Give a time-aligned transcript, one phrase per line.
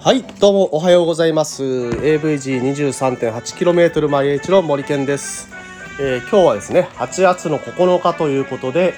[0.00, 1.64] はいどうもおはようございます。
[1.64, 5.48] AVG23.8km 毎日の森健です、
[6.00, 8.94] えー、今日はですね8月の9日ということで、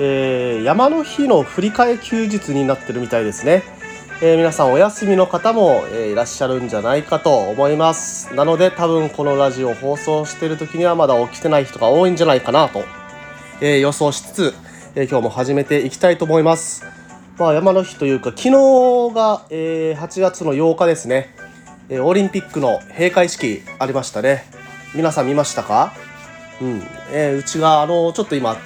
[0.00, 3.62] えー、山の日の振り替休日になってるみたいですね、
[4.24, 8.32] えー、皆さんお休みの方も、えいらっしゃるんじゃないかと思います。
[8.36, 12.84] なので多分このラジオ放送してる時にはまだ起きてない人が多いんじゃないかなと、
[13.60, 14.54] え予想しつつ、
[14.94, 16.84] え今日も始めていきたいと思います。
[17.36, 18.50] まあ、山の日というか昨日
[19.12, 21.34] が、えー、8月の8日ですね、
[21.88, 24.44] え、オリンピックの閉会式ありましたね。
[24.94, 25.94] 皆さん見ましたか？
[26.60, 26.82] うん、
[27.12, 28.56] え、うちがあのちょっと今、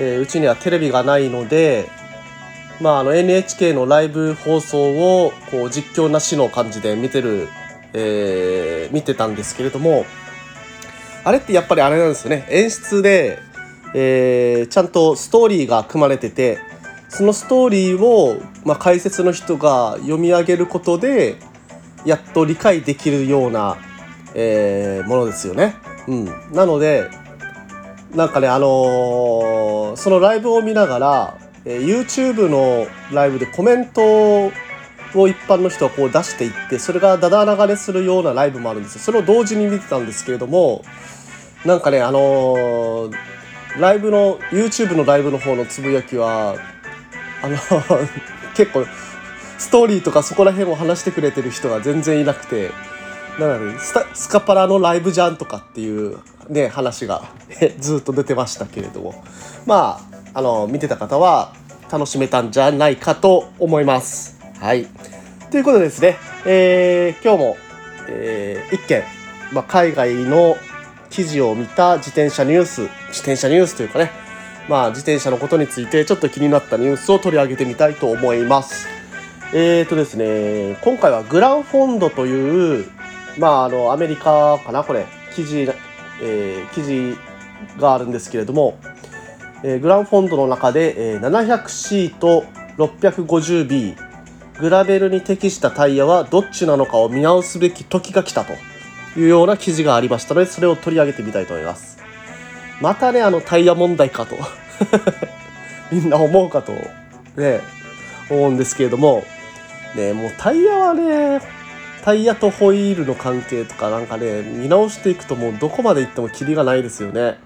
[0.00, 1.88] え、うちにはテレビがないので
[2.80, 7.48] まあ、あの NHK のライブ放送をこう実況なしの感じで見てる、
[7.92, 10.04] えー、見てたんですけれども
[11.24, 13.38] あれってやっぱりあれなんですよね演出で、
[13.94, 16.58] えー、ちゃんとストーリーが組まれてて
[17.08, 21.36] そのストーリーを、まあ、解説の人が読み上げることで
[22.04, 23.76] やっと理解できるような、
[24.34, 25.76] えー、ものですよね。
[26.08, 27.08] うん、なので
[28.14, 34.02] なんかねあのー、そのライブを見ながら、えー、YouTube のライブでコメント
[35.14, 39.00] を一般の人はこう出していってそれがだだ流れするようなライブもあるんですよ。
[39.00, 40.84] それを同時に見てたんですけれども
[41.64, 43.12] なんかねあのー、
[43.78, 46.56] ライブの YouTube のライブの方のつぶやきは
[47.42, 47.56] あの
[48.56, 48.86] 結構
[49.58, 52.70] ストーリーとかそこら辺を話してくれてる人が全然いなくて
[53.38, 56.18] だからねススカパラのライブじゃんとかっていう
[56.48, 57.22] ね話が
[57.78, 59.24] ずっと出てましたけれども。
[59.66, 61.54] まああの見てた方は
[61.90, 64.40] 楽しめたんじゃないかと思います。
[64.60, 64.86] はい。
[65.50, 66.16] ということでですね、
[66.46, 67.56] えー、今日も、
[68.08, 69.02] えー、一件、
[69.52, 70.56] まあ、海外の
[71.10, 74.22] 記事を見た自転車ニュース自転車ニュースというかね
[74.68, 78.88] まあ、自転車のことについてちょっと気になったニュースを取り上げてみたいと思います。
[79.52, 82.90] えーとですね、今回はグランフォンドという、
[83.38, 85.68] まあ、あの、アメリカかな、これ、記事、
[86.22, 87.16] えー、記事
[87.78, 88.78] があるんですけれども、
[89.64, 92.44] えー、グランフォンドの中で、えー、700C と
[92.78, 93.96] 650B、
[94.60, 98.54] グラベルに適したタイヤはどっちなのかを見直すべき時が来たと。
[99.16, 101.98] いうような記事がありましたので、それを取り上げてみたいと思います。
[102.80, 104.36] またねあのタイヤ問題かと。
[105.92, 106.72] みんな思うかと。
[107.36, 107.60] ね
[108.30, 109.24] 思うんですけれども。
[109.94, 111.40] ねもうタイヤはね
[112.02, 117.38] タイヤとホイールの関係とかなんかね見直していくともうどこまで行ってもキリがないですよね。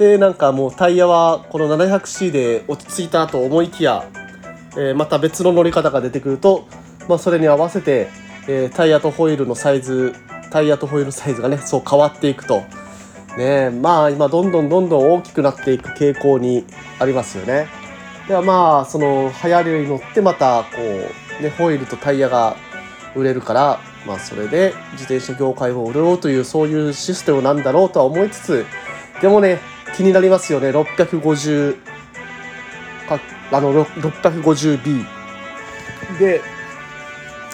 [0.00, 4.08] でなんかもうタイヤはこの 700C で落ち着いたと思いきや、
[4.72, 6.66] えー、また別の乗り方が出てくると、
[7.06, 8.08] まあ、それに合わせて、
[8.48, 10.14] えー、タイヤとホイールのサイズ
[10.50, 12.62] タイヤとホイールサイズがねそう変わっていくと
[13.36, 16.64] ねまあ今どんどんどんどん大きくなっていく傾向に
[16.98, 17.68] ありますよね。
[18.26, 20.80] ではまあその流行りに乗ってまたこ
[21.40, 22.56] うねホイールとタイヤが
[23.14, 28.66] 売れるからまあそれで自転車業界を潤おうというそういうシステムなんだろうとは思いつつ
[29.20, 29.60] でもね
[30.00, 30.70] 気になりますよね。
[30.70, 31.76] 650
[33.06, 33.20] か
[33.52, 35.04] あの 650B
[36.18, 36.40] で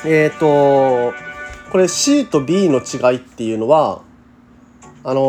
[0.04, 1.12] えっ、ー、と
[1.72, 4.02] これ C と B の違いっていうのは
[5.02, 5.24] あのー、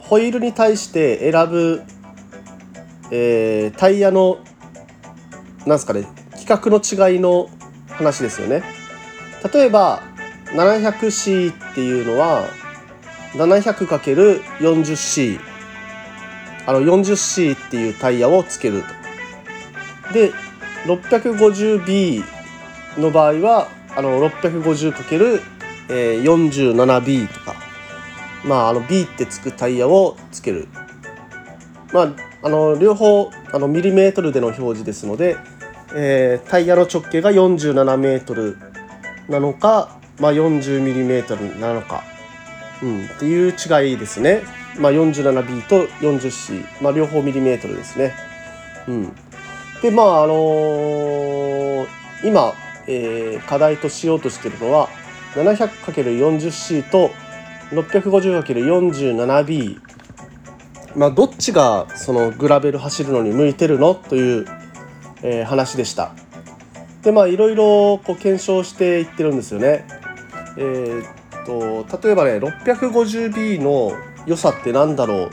[0.00, 1.84] ホイールに対して選ぶ、
[3.12, 4.40] えー、タイヤの
[5.64, 7.48] なんすかね規格の違いの
[7.88, 8.64] 話ですよね。
[9.54, 10.02] 例えば
[10.46, 12.48] 700C っていうのは
[13.34, 15.49] 700×40C
[16.66, 18.88] あの 40C っていうタイヤをつけると。
[20.12, 20.32] で
[20.86, 22.24] 650B
[22.98, 27.70] の場合はあの 650×47B とか
[28.44, 30.68] まあ、あの B ってつくタイヤをつける。
[31.92, 35.36] まあ、あの両方あのミリメートルでの表示ですので、
[35.94, 38.56] えー、タイヤの直径が47メートル
[39.28, 42.04] なのか、まあ、40ミリメートルなのか、
[42.82, 44.42] うん、っていう違いですね。
[44.78, 48.14] まあ、47B と 40C、まあ、両方ミリメートルですね。
[48.88, 49.12] うん、
[49.82, 51.86] でまああのー、
[52.24, 52.54] 今、
[52.86, 54.88] えー、課題としようとしているのは
[55.34, 57.10] 700×40C と
[57.70, 59.80] 650×47B
[60.96, 64.46] まあどっちがそのグラベル走るのに向いてるのという、
[65.22, 66.12] えー、話でした。
[67.02, 69.86] でまあいろいろこう検証していってるんですよね。
[70.56, 71.04] えー、
[71.44, 73.92] と例えばね 650B の
[74.26, 75.30] 良さって何だろ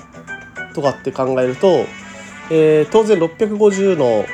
[0.71, 1.85] うとかって考えると、
[2.49, 4.25] えー、当然650の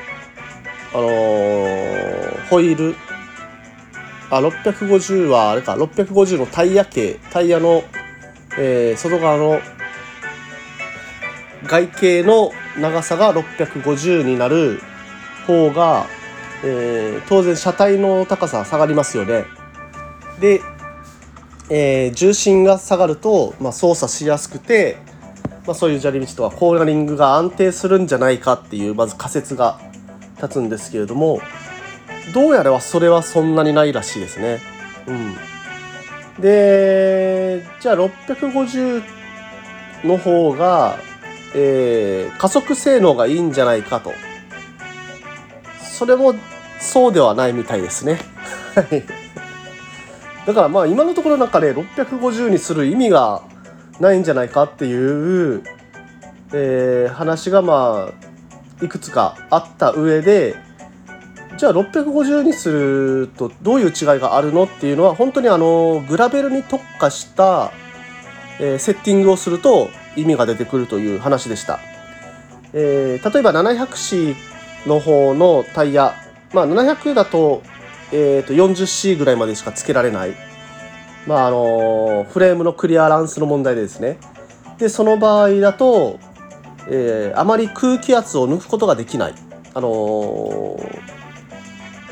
[0.95, 2.95] あのー、ホイール
[4.35, 7.83] あ、650はあれか、650のタイヤ系、タイヤの、
[8.57, 9.59] えー、外側の
[11.65, 14.81] 外径の長さが650になる
[15.45, 16.07] 方が、
[16.63, 19.45] えー、当然車体の高さ下がりますよね。
[20.39, 20.61] で、
[21.75, 24.97] えー、重心が下がると、まあ、操作しやすくて、
[25.65, 29.79] まあ、そういう砂利道とかコーナリングが安定するんじゃないかっていうまず仮説が
[30.35, 31.41] 立つんですけれども
[32.31, 34.59] どうやらそれはそんなにないらしいですね。
[35.07, 35.35] うん、
[36.39, 39.03] でじゃあ650
[40.03, 40.99] の方が、
[41.55, 44.13] えー、加速性能がいいんじゃないかと
[45.81, 46.35] それも
[46.79, 48.19] そうではないみたいですね。
[50.45, 53.43] だからまあ今のところなんかね650にする意味が
[53.99, 55.63] ないんじゃないかっていう、
[56.53, 60.55] えー、話がまあいくつかあった上で
[61.57, 67.71] じゃあ650にするとどういう違いがあるのっていうのは本当にあのグラベルに特化した、
[68.59, 71.79] えー、セッティングをすると意味が出てくるという話でした。
[72.73, 74.35] えー、例えば 700C
[74.87, 76.15] の方のタイヤ、
[76.53, 77.61] まあ、700だと,、
[78.13, 80.35] えー、と 40C ぐらいまでしかつけられない、
[81.27, 84.17] まああのフレームのクリアランスの問題でですね。
[84.77, 86.19] でその場合だと、
[86.87, 89.33] えー、あまり空気圧を抜くことができない、
[89.73, 90.79] あの、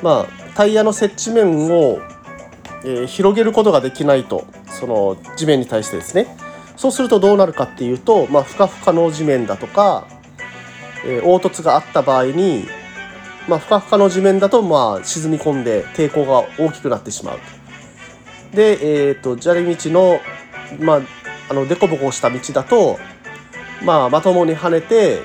[0.02, 0.26] まあ、
[0.56, 2.00] タイヤの接地面を、
[2.84, 6.36] えー、広げることができないとその地面に対してですね。
[6.76, 10.08] そうするとどうなるかっていうと、まあ、ふかふかの地面だとか
[11.06, 12.66] えー、凹凸があった場合に、
[13.52, 17.40] まあ、ふかふかの地面だと、まあ、沈み込んで抵抗が大きくなってしまう
[18.56, 20.22] で、えーと、砂利道の,、
[20.80, 21.02] まあ、
[21.50, 22.98] あの凸凹した道だと、
[23.84, 25.20] まあ、まともに跳ねて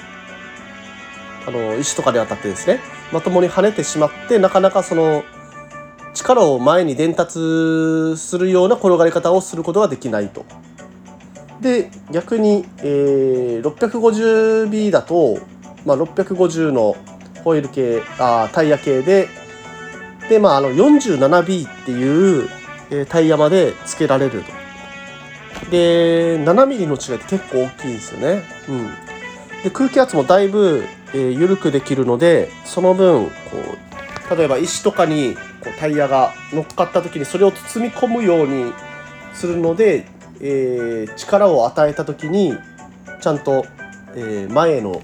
[1.46, 2.80] あの石とかで当たってですね
[3.12, 5.22] まともに跳ねてしまってなかなかその
[6.12, 7.34] 力を前に伝達
[8.16, 10.44] するような転がり方をすることができないと。
[11.60, 15.38] で逆に、えー、650B だと
[15.86, 16.96] まあ、650の
[17.46, 19.28] ホイール系あタイヤ系で
[20.28, 22.48] で、まあ、あの 47B っていう、
[22.90, 25.70] えー、タイヤまで付けられると。
[25.70, 28.42] で 7mm の違いって結構大きいんですよね。
[28.68, 28.86] うん、
[29.62, 30.84] で空気圧もだいぶ、
[31.14, 33.30] えー、緩くできるのでその分こ
[34.32, 38.72] う例えば石とかにこうタイヤが乗っかった時にそれを包み込むように
[39.34, 40.08] するので、
[40.40, 42.54] えー、力を与えた時に
[43.20, 43.64] ちゃんと、
[44.16, 45.00] えー、前の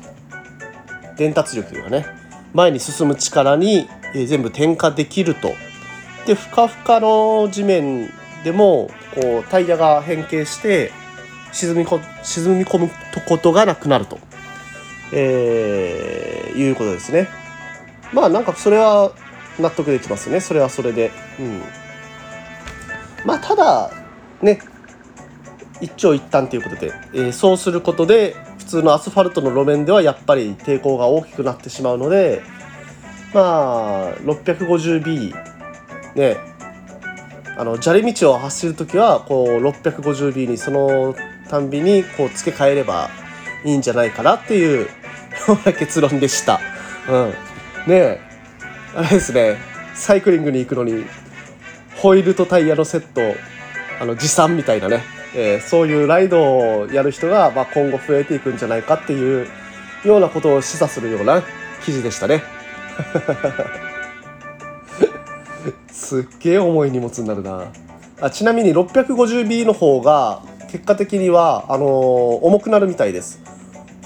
[1.16, 2.21] 伝達力がね
[2.54, 5.52] 前に進む力に、全部転化できると。
[6.26, 8.10] でふかふかの地面
[8.44, 10.92] でもこうタイヤが変形して
[11.52, 12.90] 沈みこ沈み込む
[13.26, 14.18] ことがなくなると、
[15.12, 17.28] えー、いうことですね。
[18.12, 19.12] まあなんかそれは
[19.58, 21.10] 納得できますねそれはそれで。
[21.38, 21.62] うん、
[23.24, 23.90] まあただ
[24.40, 24.60] ね
[25.80, 28.36] 一長一短ということで、えー、そうすることで
[28.72, 32.42] 通のアスファルトの路面ではやっぱり抵抗が大きくなってしまうので
[33.34, 35.34] まあ 650B
[36.14, 36.36] ね
[37.58, 41.14] あの砂利道を走る時はこう 650B にその
[41.50, 43.10] たんびにこう付け替えれば
[43.64, 44.88] いいんじゃないかなっていうよ
[45.48, 46.58] うな結論でした。
[47.08, 47.16] う
[47.88, 48.20] ん、ね
[48.94, 49.58] あれですね。
[49.94, 51.04] サイクリングに行くのに
[51.96, 53.20] ホイールとタイヤのセット
[54.00, 55.02] あの持参みたいなね。
[55.34, 56.40] えー、そういうライド
[56.80, 59.48] をやる人が、まあ、今後増えていくんじゃないかっていう
[60.04, 61.42] ようなことを示唆するような
[61.84, 62.42] 記事でしたね。
[65.90, 67.64] すっげえ重い荷物になるな
[68.20, 73.40] あちなみに 650B の方が結果的にはあのー、重くなるみたいです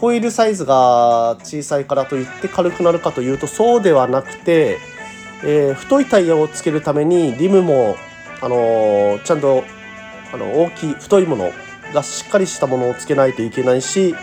[0.00, 4.78] ホイールサイズが小さいからといって軽くなるかというとそうではなくて、
[5.42, 7.97] えー、太いタイヤをつけるためにリムも、
[8.40, 9.64] あのー、ちゃんと
[10.33, 11.52] あの大きい太いもの
[11.92, 14.14] がしっかりしたものをつけないといけないし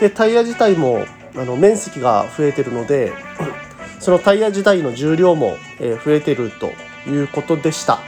[0.00, 1.04] でタイヤ自体も
[1.36, 3.12] あの面積が増えてるので
[4.00, 6.70] そのタイヤ自体の重量も、え増えてると
[7.10, 7.98] いうことでした。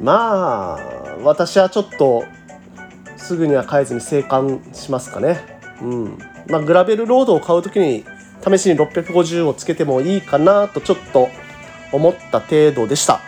[0.00, 2.24] まあ私はちょっと
[3.16, 5.40] すぐには変えずに生還しますかね。
[5.80, 6.18] うん。
[6.48, 8.04] まあグラベルロードを買う時に
[8.46, 11.28] 試しに650をつけてもいいかなとちょっと
[11.92, 13.20] 思った程度でした。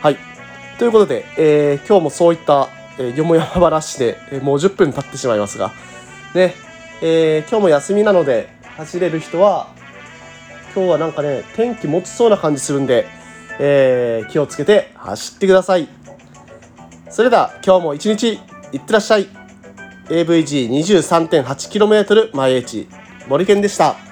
[0.00, 0.27] はい。
[0.78, 2.68] ということで、えー、今日もそういった、
[2.98, 5.72] えー、よもやま話で、えー、もう10分経ってしまいますが、
[6.36, 6.54] ね、
[7.02, 9.66] えー、今日も休みなので、走れる人は、
[10.76, 13.08] 今日はなんかね、天気持ちそうな感じするんで、
[13.58, 15.88] えー、気をつけて走ってください。
[17.10, 18.38] それでは、今日も一日、
[18.70, 19.26] いってらっしゃい。
[20.10, 22.86] AVG23.8km 前 H、
[23.26, 24.07] 森健でした。